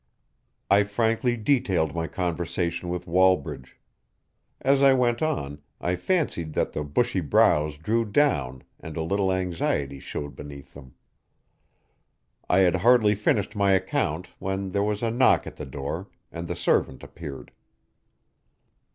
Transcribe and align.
I 0.67 0.83
frankly 0.83 1.37
detailed 1.37 1.93
my 1.93 2.07
conversation 2.07 2.89
with 2.89 3.05
Wallbridge. 3.05 3.77
As 4.59 4.81
I 4.81 4.93
went 4.95 5.21
on, 5.21 5.61
I 5.79 5.95
fancied 5.95 6.53
that 6.53 6.71
the 6.71 6.83
bushy 6.83 7.19
brows 7.19 7.77
drew 7.77 8.05
down 8.05 8.63
and 8.79 8.97
a 8.97 9.03
little 9.03 9.31
anxiety 9.31 9.99
showed 9.99 10.35
beneath 10.35 10.73
them. 10.73 10.95
I 12.49 12.61
had 12.65 12.77
hardly 12.77 13.13
finished 13.13 13.55
my 13.55 13.73
account 13.73 14.29
when 14.39 14.69
there 14.69 14.81
was 14.81 15.03
a 15.03 15.11
knock 15.11 15.45
at 15.45 15.57
the 15.57 15.67
door, 15.67 16.07
and 16.31 16.47
the 16.47 16.55
servant 16.55 17.03
appeared. 17.03 17.51